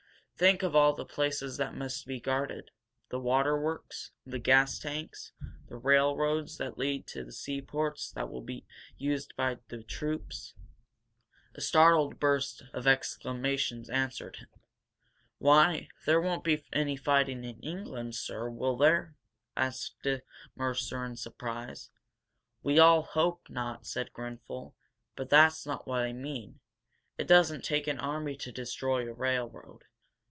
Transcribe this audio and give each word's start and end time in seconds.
"Think 0.37 0.63
of 0.63 0.75
all 0.75 0.95
the 0.95 1.05
places 1.05 1.57
that 1.57 1.75
must 1.75 2.07
be 2.07 2.19
guarded. 2.19 2.71
The 3.09 3.19
waterworks, 3.19 4.09
the 4.25 4.39
gas 4.39 4.79
tanks, 4.79 5.33
the 5.69 5.75
railroads 5.75 6.57
that 6.57 6.79
lead 6.79 7.05
to 7.09 7.23
the 7.23 7.31
seaports 7.31 8.09
and 8.09 8.15
that 8.23 8.31
will 8.31 8.41
be 8.41 8.65
used 8.97 9.35
by 9.35 9.59
the 9.67 9.83
troops." 9.83 10.55
A 11.53 11.61
startled 11.61 12.19
burst 12.19 12.63
of 12.73 12.87
exclamations 12.87 13.87
answered 13.91 14.37
him. 14.37 14.47
"Why, 15.37 15.89
there 16.07 16.19
won't 16.19 16.43
be 16.43 16.65
any 16.73 16.97
fighting 16.97 17.43
in 17.43 17.59
England, 17.59 18.15
sir, 18.15 18.49
will 18.49 18.77
there?" 18.77 19.15
asked 19.55 19.97
Dick 20.01 20.25
Mercer, 20.55 21.05
in 21.05 21.17
surprise. 21.17 21.91
"We 22.63 22.79
all 22.79 23.03
hope 23.03 23.47
not," 23.47 23.85
said 23.85 24.11
Grenfel. 24.11 24.73
"But 25.15 25.29
that's 25.29 25.67
not 25.67 25.85
what 25.85 26.01
I 26.01 26.13
mean. 26.13 26.61
It 27.19 27.27
doesn't 27.27 27.61
take 27.63 27.85
an 27.85 27.99
army 27.99 28.35
to 28.37 28.51
destroy 28.51 29.07
a 29.07 29.13
railroad. 29.13 29.83